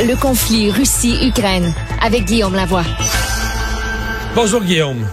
[0.00, 2.84] Le conflit Russie-Ukraine avec Guillaume Lavoie.
[4.32, 5.04] Bonjour Guillaume.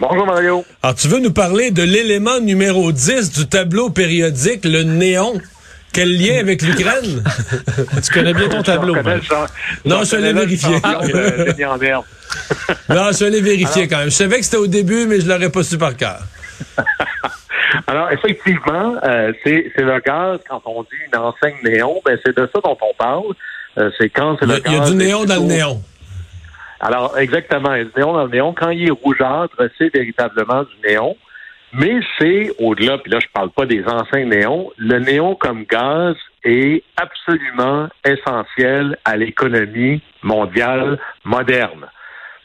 [0.00, 0.64] Bonjour Mario.
[0.82, 5.40] Alors tu veux nous parler de l'élément numéro 10 du tableau périodique, le néon?
[5.92, 7.22] Quel lien avec l'Ukraine?
[8.04, 8.96] tu connais bien ton tableau.
[9.84, 10.74] Non, je l'ai vérifié.
[12.88, 14.10] non, je l'ai vérifié quand même.
[14.10, 16.18] Je savais que c'était au début, mais je l'aurais pas su par cœur.
[17.86, 22.48] Alors, effectivement, euh, c'est le gaz, quand on dit une enseigne néon, ben, c'est de
[22.52, 23.34] ça dont on parle.
[23.78, 25.82] Euh, c'est quand c'est le, Il y a du néon dans le néon.
[26.80, 28.52] Alors, exactement, il y a du néon dans le néon.
[28.52, 31.16] Quand il est rougeâtre, c'est véritablement du néon.
[31.72, 34.70] Mais c'est au-delà, puis là, je parle pas des enseignes néons.
[34.76, 41.86] Le néon comme gaz est absolument essentiel à l'économie mondiale moderne.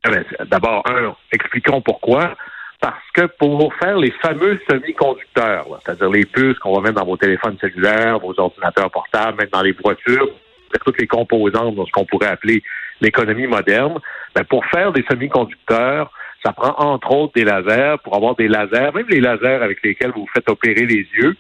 [0.08, 2.36] Eh d'abord, un, expliquons pourquoi.
[2.82, 7.18] Parce que pour faire les fameux semi-conducteurs, c'est-à-dire les puces qu'on va mettre dans vos
[7.18, 10.30] téléphones cellulaires, vos ordinateurs portables, même dans les voitures,
[10.78, 12.64] toutes les composantes de ce qu'on pourrait appeler
[13.02, 14.00] l'économie moderne,
[14.36, 16.12] ben pour faire des semi-conducteurs,
[16.46, 17.98] ça prend entre autres des lasers.
[18.04, 21.36] Pour avoir des lasers, même les lasers avec lesquels vous faites opérer les yeux,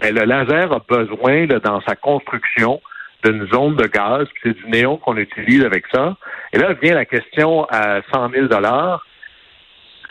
[0.00, 2.80] ben le laser a besoin, dans sa construction,
[3.24, 4.26] d'une zone de gaz.
[4.42, 6.16] C'est du néon qu'on utilise avec ça.
[6.52, 8.46] Et là vient la question à 100 000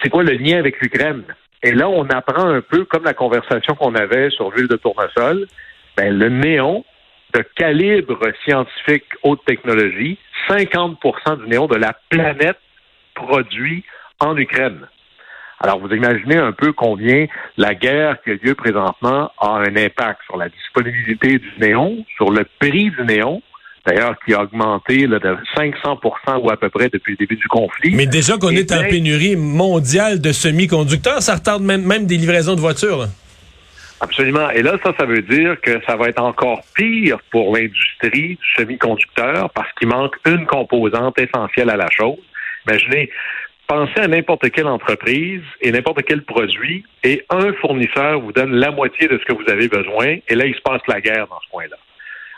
[0.01, 1.23] C'est quoi le lien avec l'Ukraine?
[1.63, 5.47] Et là, on apprend un peu, comme la conversation qu'on avait sur l'huile de tournesol,
[5.95, 6.83] ben, le néon
[7.33, 10.17] de calibre scientifique haute technologie,
[10.49, 12.59] 50% du néon de la planète
[13.15, 13.83] produit
[14.19, 14.87] en Ukraine.
[15.59, 17.25] Alors, vous imaginez un peu combien
[17.57, 22.31] la guerre qui a lieu présentement a un impact sur la disponibilité du néon, sur
[22.31, 23.41] le prix du néon,
[23.85, 25.19] d'ailleurs, qui a augmenté de
[25.55, 27.95] 500% ou à peu près depuis le début du conflit.
[27.95, 32.55] Mais déjà qu'on est en pénurie mondiale de semi-conducteurs, ça retarde même, même des livraisons
[32.55, 33.07] de voitures.
[34.01, 34.49] Absolument.
[34.49, 38.53] Et là, ça, ça veut dire que ça va être encore pire pour l'industrie du
[38.57, 42.17] semi-conducteur parce qu'il manque une composante essentielle à la chose.
[42.67, 43.09] Imaginez,
[43.67, 48.71] pensez à n'importe quelle entreprise et n'importe quel produit et un fournisseur vous donne la
[48.71, 51.39] moitié de ce que vous avez besoin et là, il se passe la guerre dans
[51.39, 51.77] ce coin-là.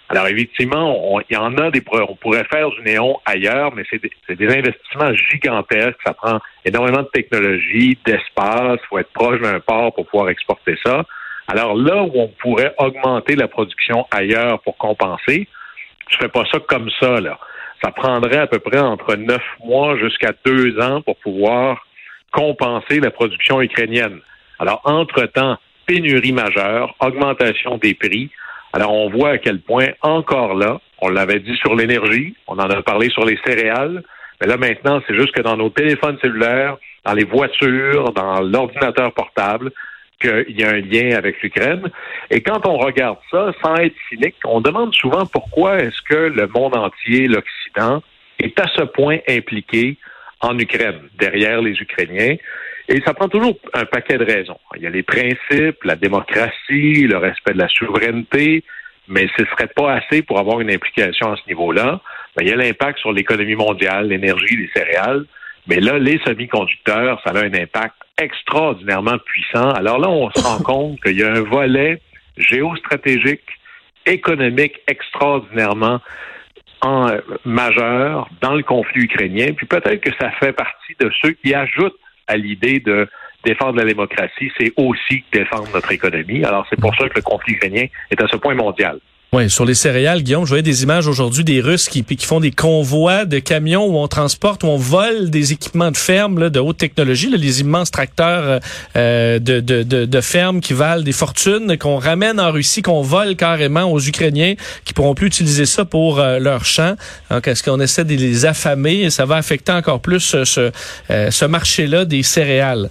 [0.10, 4.00] Alors, effectivement, il y en a des, on pourrait faire du néon ailleurs, mais c'est
[4.02, 5.98] des, investissements gigantesques.
[6.06, 8.80] Ça prend énormément de technologie, d'espace.
[8.84, 11.06] Il faut être proche d'un port pour pouvoir exporter ça.
[11.48, 15.48] Alors là où on pourrait augmenter la production ailleurs pour compenser,
[16.10, 17.40] je ferais pas ça comme ça, là.
[17.84, 21.86] Ça prendrait à peu près entre neuf mois jusqu'à deux ans pour pouvoir
[22.32, 24.20] compenser la production ukrainienne.
[24.60, 28.32] Alors, entre-temps, pénurie majeure, augmentation des prix.
[28.74, 32.70] Alors, on voit à quel point, encore là, on l'avait dit sur l'énergie, on en
[32.70, 34.04] a parlé sur les céréales,
[34.42, 39.14] mais là maintenant, c'est juste que dans nos téléphones cellulaires, dans les voitures, dans l'ordinateur
[39.14, 39.72] portable,
[40.20, 41.90] qu'il y a un lien avec l'Ukraine.
[42.30, 46.48] Et quand on regarde ça, sans être cynique, on demande souvent pourquoi est-ce que le
[46.48, 48.02] monde entier, l'Occident,
[48.40, 49.98] est à ce point impliqué
[50.42, 52.36] en Ukraine, derrière les Ukrainiens.
[52.88, 54.60] Et ça prend toujours un paquet de raisons.
[54.76, 58.64] Il y a les principes, la démocratie, le respect de la souveraineté,
[59.08, 62.02] mais ce ne serait pas assez pour avoir une implication à ce niveau-là.
[62.40, 65.26] Il y a l'impact sur l'économie mondiale, l'énergie, les céréales.
[65.68, 69.72] Mais là, les semi-conducteurs, ça a un impact extraordinairement puissant.
[69.72, 72.02] Alors là, on se rend compte qu'il y a un volet
[72.38, 73.44] géostratégique,
[74.06, 76.00] économique extraordinairement
[76.82, 79.54] en, euh, majeur dans le conflit ukrainien.
[79.56, 81.98] Puis peut-être que ça fait partie de ceux qui ajoutent
[82.28, 83.08] à l'idée de
[83.44, 86.44] défendre la démocratie, c'est aussi défendre notre économie.
[86.44, 89.00] Alors c'est pour ça que le conflit ukrainien est à ce point mondial.
[89.36, 92.40] Oui, sur les céréales, Guillaume, je voyais des images aujourd'hui des Russes qui, qui font
[92.40, 96.50] des convois de camions où on transporte, où on vole des équipements de ferme là,
[96.50, 98.62] de haute technologie, là, les immenses tracteurs
[98.96, 103.02] euh, de, de, de, de ferme qui valent des fortunes, qu'on ramène en Russie, qu'on
[103.02, 104.54] vole carrément aux Ukrainiens,
[104.86, 106.96] qui pourront plus utiliser ça pour euh, leurs champs.
[107.30, 109.02] Donc, est-ce qu'on essaie de les affamer?
[109.02, 110.72] Et ça va affecter encore plus euh, ce,
[111.12, 112.90] euh, ce marché-là des céréales?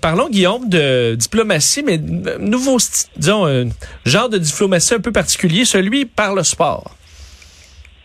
[0.00, 1.98] parlons, Guillaume, de diplomatie, mais
[2.38, 2.78] nouveau,
[3.16, 3.70] disons,
[4.04, 6.90] genre de diplomatie un peu particulier, lui par le sport.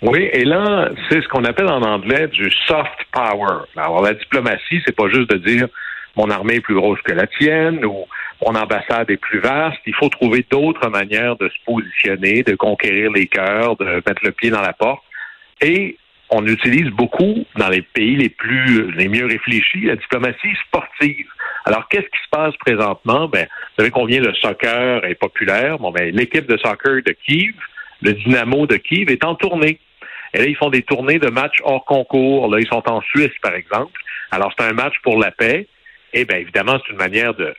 [0.01, 3.66] Oui, et là, c'est ce qu'on appelle en anglais du soft power.
[3.75, 5.68] Alors, la diplomatie, c'est pas juste de dire
[6.16, 8.06] mon armée est plus grosse que la tienne ou
[8.45, 9.80] mon ambassade est plus vaste.
[9.86, 14.31] Il faut trouver d'autres manières de se positionner, de conquérir les cœurs, de mettre le
[14.31, 15.01] pied dans la porte.
[15.62, 15.98] Et
[16.30, 21.27] on utilise beaucoup dans les pays les plus les mieux réfléchis la diplomatie sportive.
[21.66, 23.27] Alors qu'est-ce qui se passe présentement?
[23.27, 25.77] Ben, vous savez combien le soccer est populaire.
[25.80, 27.54] Bon ben l'équipe de soccer de Kiev,
[28.01, 29.80] le Dynamo de Kiev est en tournée.
[30.33, 32.50] Et là ils font des tournées de matchs hors concours.
[32.50, 34.00] Là ils sont en Suisse par exemple.
[34.31, 35.68] Alors c'est un match pour la paix.
[36.13, 37.54] Et bien évidemment c'est une manière de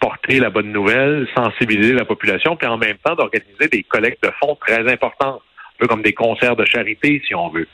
[0.00, 4.30] porter la bonne nouvelle, sensibiliser la population, puis en même temps d'organiser des collectes de
[4.40, 5.42] fonds très importantes
[5.78, 7.68] peu comme des concerts de charité, si on veut.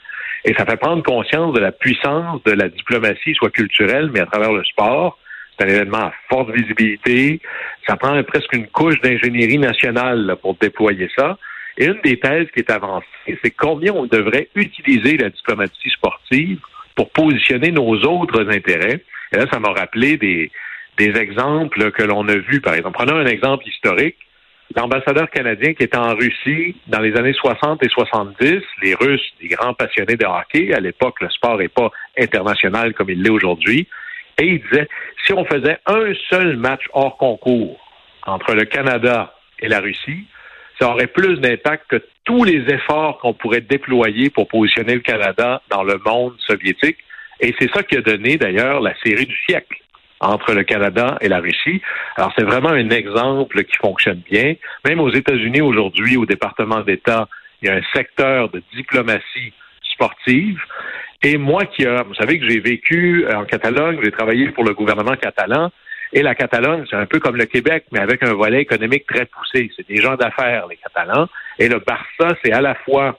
[0.44, 4.26] Et ça fait prendre conscience de la puissance de la diplomatie, soit culturelle, mais à
[4.26, 5.18] travers le sport.
[5.58, 7.40] C'est un événement à forte visibilité.
[7.86, 11.38] Ça prend presque une couche d'ingénierie nationale pour déployer ça.
[11.78, 16.60] Et une des thèses qui est avancée, c'est combien on devrait utiliser la diplomatie sportive
[16.94, 19.02] pour positionner nos autres intérêts.
[19.32, 20.50] Et là, ça m'a rappelé des,
[20.98, 22.60] des exemples que l'on a vus.
[22.60, 24.16] Par exemple, prenons un exemple historique
[24.74, 29.48] l'ambassadeur canadien qui était en Russie dans les années 60 et 70, les Russes, des
[29.48, 33.86] grands passionnés de hockey, à l'époque, le sport n'est pas international comme il l'est aujourd'hui,
[34.40, 34.88] et il disait,
[35.24, 37.78] si on faisait un seul match hors concours
[38.26, 40.26] entre le Canada et la Russie,
[40.80, 45.62] ça aurait plus d'impact que tous les efforts qu'on pourrait déployer pour positionner le Canada
[45.70, 46.98] dans le monde soviétique.
[47.40, 49.78] Et c'est ça qui a donné d'ailleurs la série du siècle
[50.20, 51.82] entre le Canada et la Russie.
[52.16, 54.54] Alors, c'est vraiment un exemple qui fonctionne bien.
[54.86, 57.28] Même aux États-Unis aujourd'hui, au département d'État,
[57.62, 59.52] il y a un secteur de diplomatie
[59.92, 60.60] sportive.
[61.22, 64.74] Et moi qui a, vous savez que j'ai vécu en Catalogne, j'ai travaillé pour le
[64.74, 65.70] gouvernement catalan.
[66.12, 69.26] Et la Catalogne, c'est un peu comme le Québec, mais avec un volet économique très
[69.26, 69.70] poussé.
[69.76, 71.28] C'est des gens d'affaires, les Catalans.
[71.58, 73.18] Et le Barça, c'est à la fois,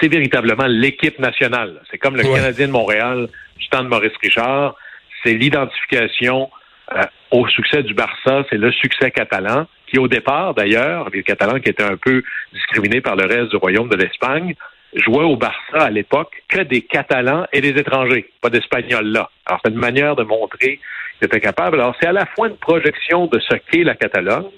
[0.00, 1.80] c'est véritablement l'équipe nationale.
[1.90, 3.28] C'est comme le Canadien de Montréal
[3.58, 4.76] du temps de Maurice Richard
[5.24, 6.50] c'est l'identification
[6.94, 11.60] euh, au succès du Barça, c'est le succès catalan, qui au départ, d'ailleurs, les Catalans
[11.60, 12.22] qui étaient un peu
[12.52, 14.54] discriminés par le reste du royaume de l'Espagne,
[14.94, 19.30] jouaient au Barça à l'époque que des Catalans et des étrangers, pas d'Espagnols là.
[19.46, 20.80] Alors, c'est une manière de montrer
[21.18, 21.80] qu'ils étaient capables.
[21.80, 24.50] Alors, c'est à la fois une projection de ce qu'est la Catalogne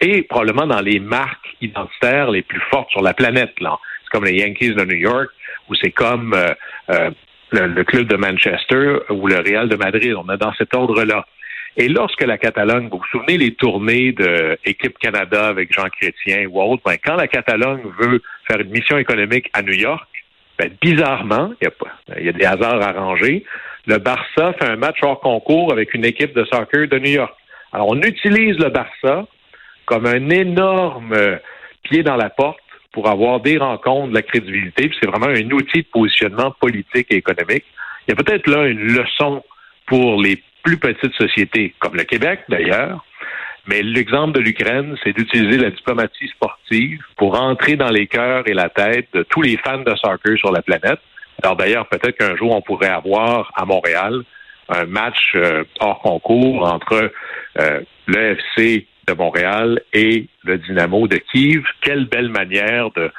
[0.00, 3.58] et probablement dans les marques identitaires les plus fortes sur la planète.
[3.60, 3.78] Là.
[4.02, 5.28] C'est comme les Yankees de New York,
[5.68, 6.54] ou c'est comme euh,
[6.90, 7.10] euh,
[7.52, 10.14] le, club de Manchester ou le Real de Madrid.
[10.14, 11.26] On est dans cet ordre-là.
[11.76, 16.46] Et lorsque la Catalogne, vous vous souvenez les tournées de Équipe Canada avec Jean Chrétien
[16.46, 20.06] ou autre, ben, quand la Catalogne veut faire une mission économique à New York,
[20.58, 23.44] ben, bizarrement, il y, a y a des hasards arrangés,
[23.86, 27.34] le Barça fait un match hors concours avec une équipe de soccer de New York.
[27.72, 29.26] Alors, on utilise le Barça
[29.84, 31.14] comme un énorme
[31.82, 32.58] pied dans la porte
[32.94, 34.90] pour avoir des rencontres, de la crédibilité.
[35.00, 37.64] c'est vraiment un outil de positionnement politique et économique.
[38.06, 39.42] Il y a peut-être là une leçon
[39.86, 43.04] pour les plus petites sociétés, comme le Québec d'ailleurs.
[43.66, 48.54] Mais l'exemple de l'Ukraine, c'est d'utiliser la diplomatie sportive pour entrer dans les cœurs et
[48.54, 51.00] la tête de tous les fans de soccer sur la planète.
[51.42, 54.22] Alors d'ailleurs, peut-être qu'un jour, on pourrait avoir à Montréal
[54.68, 57.10] un match euh, hors concours entre
[57.58, 61.62] euh, le FC de Montréal et le Dynamo de Kiev.
[61.80, 63.10] Quelle belle manière de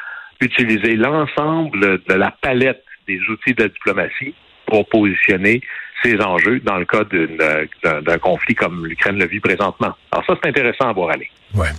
[0.41, 4.33] utiliser l'ensemble de la palette des outils de la diplomatie
[4.65, 5.61] pour positionner
[6.03, 9.93] ces enjeux dans le cas d'un conflit comme l'Ukraine le vit présentement.
[10.11, 11.29] Alors ça, c'est intéressant à voir aller.
[11.53, 11.69] Ouais.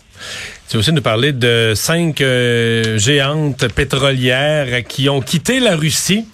[0.68, 6.26] Tu veux aussi nous parler de cinq euh, géantes pétrolières qui ont quitté la Russie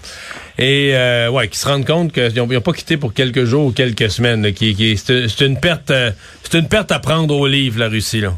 [0.59, 3.73] et euh, ouais, qui se rendent compte qu'ils n'ont pas quitté pour quelques jours ou
[3.73, 4.44] quelques semaines.
[4.54, 6.11] c'est une perte, euh,
[6.42, 8.32] c'est une perte à prendre au livre la Russie là.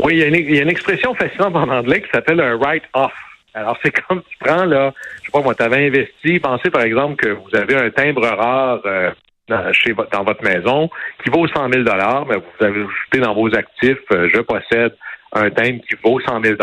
[0.00, 0.18] Oui, il
[0.54, 3.12] y, a une, expression fascinante en anglais qui s'appelle un write-off.
[3.52, 6.82] Alors, c'est comme tu prends, là, je sais pas, moi, tu avais investi, pensez par
[6.82, 9.10] exemple que vous avez un timbre rare euh,
[9.48, 9.72] dans,
[10.12, 10.88] dans votre maison
[11.24, 11.84] qui vaut 100 000
[12.28, 14.94] mais vous avez ajouté dans vos actifs, je possède
[15.32, 16.56] un timbre qui vaut 100 000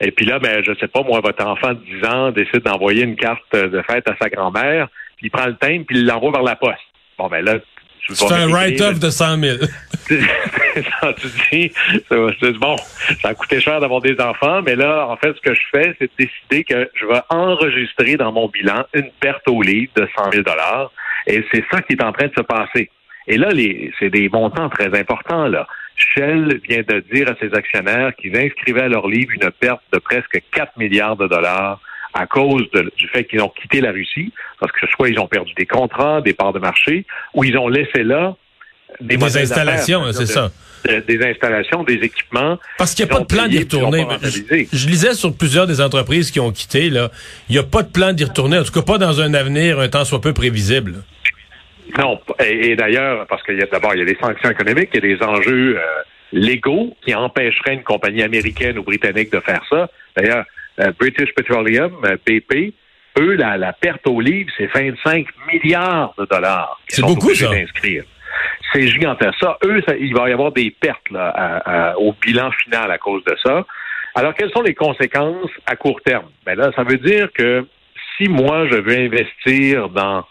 [0.00, 3.04] et puis là, ben, je sais pas, moi, votre enfant de 10 ans décide d'envoyer
[3.04, 6.30] une carte de fête à sa grand-mère, puis il prend le timbre, puis il l'envoie
[6.32, 6.78] vers la poste.
[7.18, 7.58] Bon, ben là,
[8.08, 9.56] c'est un write-off de 100 000.
[10.08, 10.16] tu
[11.52, 12.76] dis, bon,
[13.22, 15.94] ça a coûté cher d'avoir des enfants, mais là, en fait, ce que je fais,
[15.98, 20.08] c'est de décider que je vais enregistrer dans mon bilan une perte au livre de
[20.16, 20.44] 100 000
[21.26, 22.90] Et c'est ça qui est en train de se passer.
[23.26, 23.50] Et là,
[23.98, 25.66] c'est des montants très importants, là.
[26.00, 29.98] Shell vient de dire à ses actionnaires qu'ils inscrivaient à leur livre une perte de
[29.98, 31.80] presque 4 milliards de dollars
[32.12, 35.52] à cause du fait qu'ils ont quitté la Russie, parce que soit ils ont perdu
[35.54, 38.34] des contrats, des parts de marché, ou ils ont laissé là
[39.00, 40.50] des, installations, c'est ça.
[40.84, 42.58] Des installations, des équipements.
[42.78, 44.06] Parce qu'il n'y a pas de plan d'y retourner.
[44.22, 47.10] Je, lisais sur plusieurs des entreprises qui ont quitté, là,
[47.48, 49.78] il n'y a pas de plan d'y retourner, en tout cas pas dans un avenir
[49.78, 51.02] un temps soit peu prévisible.
[51.98, 55.04] Non, et, d'ailleurs, parce qu'il y a d'abord, il y a des sanctions économiques, il
[55.04, 55.82] y a des enjeux euh,
[56.32, 59.88] légaux qui empêcheraient une compagnie américaine ou britannique de faire ça.
[60.16, 60.44] D'ailleurs,
[60.80, 62.72] euh, British Petroleum, euh, BP,
[63.18, 66.80] eux, la, la perte au livre, c'est 25 milliards de dollars.
[66.88, 67.46] C'est beaucoup, ça.
[68.72, 69.34] C'est gigantesque.
[69.40, 72.90] Ça, eux, ça, il va y avoir des pertes là, à- à- au bilan final
[72.90, 73.66] à cause de ça.
[74.14, 76.26] Alors, quelles sont les conséquences à court terme?
[76.46, 77.66] Ben là, ça veut dire que
[78.16, 80.24] si moi, je veux investir dans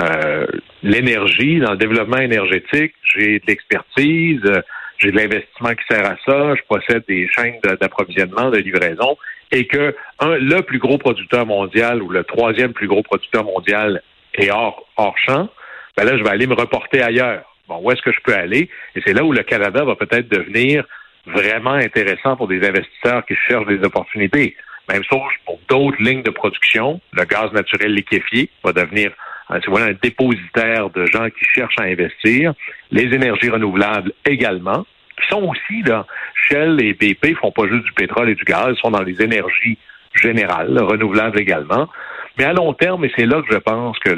[0.00, 0.46] euh,
[0.82, 4.60] l'énergie, dans le développement énergétique, j'ai de l'expertise, euh,
[4.98, 9.16] j'ai de l'investissement qui sert à ça, je possède des chaînes d'approvisionnement, de livraison,
[9.50, 14.02] et que un, le plus gros producteur mondial ou le troisième plus gros producteur mondial
[14.34, 15.48] est hors, hors champ,
[15.96, 17.44] ben là, je vais aller me reporter ailleurs.
[17.68, 18.68] Bon, où est-ce que je peux aller?
[18.94, 20.84] Et c'est là où le Canada va peut-être devenir
[21.26, 24.56] vraiment intéressant pour des investisseurs qui cherchent des opportunités.
[24.88, 27.00] Même chose pour d'autres lignes de production.
[27.12, 29.12] Le gaz naturel liquéfié va devenir
[29.54, 32.54] c'est voilà un dépositaire de gens qui cherchent à investir.
[32.90, 34.86] Les énergies renouvelables également,
[35.20, 36.06] qui sont aussi là.
[36.34, 39.20] Shell et BP font pas juste du pétrole et du gaz, ils sont dans les
[39.22, 39.78] énergies
[40.14, 41.88] générales, renouvelables également.
[42.38, 44.10] Mais à long terme, et c'est là que je pense que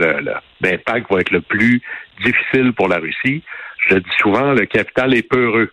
[0.60, 1.82] l'impact va être le plus
[2.22, 3.42] difficile pour la Russie,
[3.88, 5.72] je dis souvent, le capital est peureux.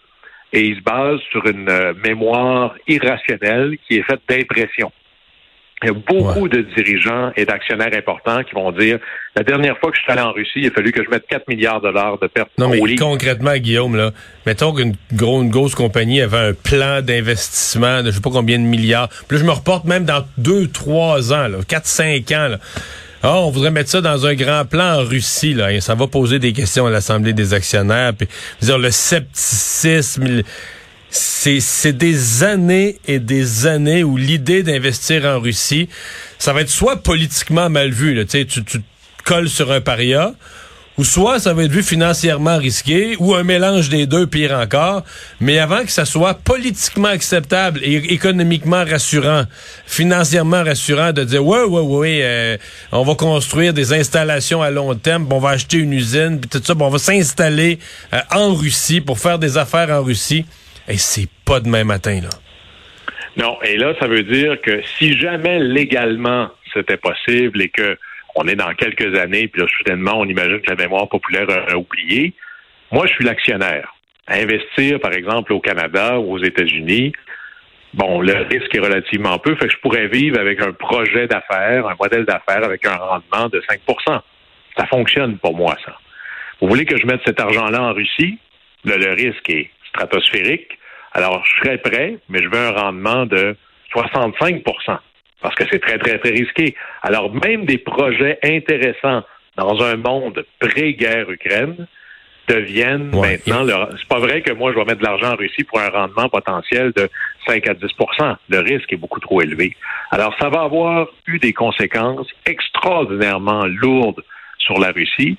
[0.51, 4.91] Et il se base sur une euh, mémoire irrationnelle qui est faite d'impression.
[5.83, 8.99] Il y a beaucoup de dirigeants et d'actionnaires importants qui vont dire
[9.35, 11.25] la dernière fois que je suis allé en Russie, il a fallu que je mette
[11.27, 14.11] 4 milliards de dollars de pertes Non, mais concrètement, Guillaume, là,
[14.45, 18.59] mettons qu'une gros, une grosse compagnie avait un plan d'investissement de je sais pas combien
[18.59, 19.07] de milliards.
[19.27, 22.49] Puis là, je me reporte même dans deux, trois ans, là, quatre, cinq ans.
[22.49, 22.59] Là.
[23.21, 26.07] Ah, on voudrait mettre ça dans un grand plan en Russie, là, et ça va
[26.07, 28.13] poser des questions à l'Assemblée des actionnaires.
[28.13, 28.27] Puis,
[28.61, 30.43] dire, le scepticisme,
[31.11, 35.89] c'est des années et des années où l'idée d'investir en Russie,
[36.37, 38.77] ça va être soit politiquement mal vu, là, tu tu, te
[39.23, 40.33] colles sur un paria,
[40.97, 45.03] ou soit ça va être vu financièrement risqué, ou un mélange des deux, pire encore.
[45.39, 49.45] Mais avant que ça soit politiquement acceptable et économiquement rassurant,
[49.87, 52.57] financièrement rassurant, de dire ouais, ouais, ouais, euh,
[52.91, 56.61] on va construire des installations à long terme, on va acheter une usine, puis tout
[56.63, 57.79] ça, on va s'installer
[58.13, 60.45] euh, en Russie pour faire des affaires en Russie.
[60.89, 62.29] Et c'est pas demain matin, là.
[63.37, 67.97] Non, et là, ça veut dire que si jamais légalement c'était possible et que
[68.35, 71.75] on est dans quelques années, puis là, soudainement, on imagine que la mémoire populaire a,
[71.75, 72.33] oublié,
[72.91, 73.95] moi, je suis l'actionnaire.
[74.27, 77.11] Investir, par exemple, au Canada ou aux États-Unis,
[77.93, 81.87] bon, le risque est relativement peu, fait que je pourrais vivre avec un projet d'affaires,
[81.87, 84.21] un modèle d'affaires avec un rendement de 5%
[84.77, 85.97] Ça fonctionne pour moi, ça.
[86.61, 88.37] Vous voulez que je mette cet argent-là en Russie?
[88.85, 90.78] Le risque est stratosphérique.
[91.13, 93.55] Alors, je serais prêt, mais je veux un rendement de
[93.93, 94.97] 65%
[95.41, 96.75] parce que c'est très, très, très risqué.
[97.01, 99.23] Alors, même des projets intéressants
[99.57, 101.87] dans un monde pré-guerre Ukraine
[102.47, 103.39] deviennent Ouais.
[103.47, 103.63] maintenant...
[103.63, 105.89] le- C'est pas vrai que moi, je vais mettre de l'argent en Russie pour un
[105.89, 107.07] rendement potentiel de
[107.47, 109.75] 5 à 10% Le risque est beaucoup trop élevé.
[110.11, 114.23] Alors, ça va avoir eu des conséquences extraordinairement lourdes
[114.57, 115.37] sur la Russie.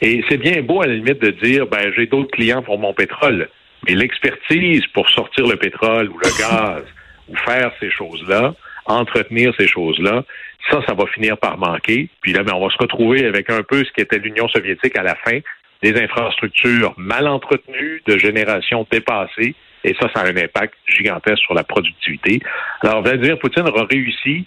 [0.00, 2.92] Et c'est bien beau, à la limite, de dire, ben, j'ai d'autres clients pour mon
[2.94, 3.48] pétrole.
[3.86, 6.84] Mais l'expertise pour sortir le pétrole ou le gaz
[7.28, 8.54] ou faire ces choses-là,
[8.86, 10.24] entretenir ces choses-là,
[10.70, 12.08] ça, ça va finir par manquer.
[12.20, 14.96] Puis là, ben, on va se retrouver avec un peu ce qui était l'Union soviétique
[14.96, 15.38] à la fin,
[15.82, 21.54] des infrastructures mal entretenues, de générations dépassées, et ça, ça a un impact gigantesque sur
[21.54, 22.40] la productivité.
[22.82, 24.44] Alors, Vladimir Poutine aura réussi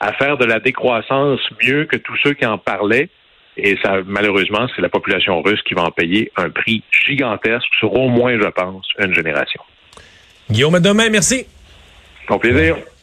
[0.00, 3.08] à faire de la décroissance mieux que tous ceux qui en parlaient,
[3.58, 7.92] et ça, malheureusement, c'est la population russe qui va en payer un prix gigantesque sur
[7.92, 9.60] au moins, je pense, une génération.
[10.50, 11.44] Guillaume, à demain, merci.
[12.30, 12.76] Mon plaisir.